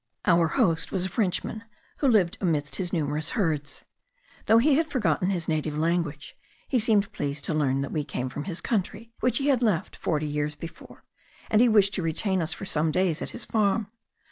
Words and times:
Our 0.25 0.47
host 0.47 0.91
was 0.91 1.05
a 1.05 1.09
Frenchman 1.09 1.63
who 1.97 2.07
lived 2.07 2.39
amidst 2.41 2.77
his 2.77 2.91
numerous 2.91 3.29
herds. 3.37 3.85
Though 4.47 4.57
he 4.57 4.73
had 4.73 4.87
forgotten 4.89 5.29
his 5.29 5.47
native 5.47 5.77
language, 5.77 6.35
he 6.67 6.79
seemed 6.79 7.11
pleased 7.11 7.45
to 7.45 7.53
learn 7.53 7.81
that 7.81 7.91
we 7.91 8.03
came 8.03 8.27
from 8.27 8.45
his 8.45 8.61
country, 8.61 9.11
which 9.19 9.37
he 9.37 9.49
had 9.49 9.61
left 9.61 9.95
forty 9.95 10.25
years 10.25 10.55
before; 10.55 11.03
and 11.51 11.61
he 11.61 11.69
wished 11.69 11.93
to 11.93 12.01
retain 12.01 12.41
us 12.41 12.51
for 12.51 12.65
some 12.65 12.89
days 12.91 13.21
at 13.21 13.29
his 13.29 13.45
farm. 13.45 13.89